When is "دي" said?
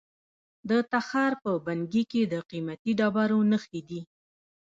3.89-4.01